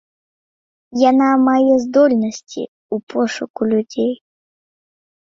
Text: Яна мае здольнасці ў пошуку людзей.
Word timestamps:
Яна 1.09 1.25
мае 1.47 1.73
здольнасці 1.83 2.63
ў 2.63 2.95
пошуку 3.15 3.61
людзей. 3.75 4.09